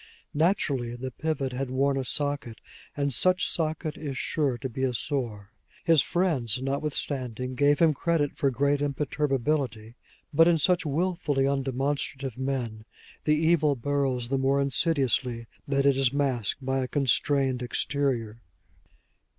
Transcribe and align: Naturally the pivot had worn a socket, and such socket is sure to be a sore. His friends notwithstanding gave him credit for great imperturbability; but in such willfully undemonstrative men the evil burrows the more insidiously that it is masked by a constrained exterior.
Naturally 0.33 0.95
the 0.95 1.11
pivot 1.11 1.53
had 1.53 1.69
worn 1.69 1.95
a 1.95 2.03
socket, 2.03 2.59
and 2.97 3.13
such 3.13 3.47
socket 3.47 3.97
is 3.99 4.17
sure 4.17 4.57
to 4.57 4.67
be 4.67 4.81
a 4.81 4.95
sore. 4.95 5.51
His 5.83 6.01
friends 6.01 6.59
notwithstanding 6.59 7.53
gave 7.53 7.77
him 7.77 7.93
credit 7.93 8.35
for 8.35 8.49
great 8.49 8.81
imperturbability; 8.81 9.93
but 10.33 10.47
in 10.47 10.57
such 10.57 10.87
willfully 10.87 11.43
undemonstrative 11.47 12.35
men 12.35 12.83
the 13.25 13.35
evil 13.35 13.75
burrows 13.75 14.29
the 14.29 14.39
more 14.39 14.59
insidiously 14.59 15.45
that 15.67 15.85
it 15.85 15.95
is 15.95 16.11
masked 16.11 16.65
by 16.65 16.79
a 16.79 16.87
constrained 16.87 17.61
exterior. 17.61 18.41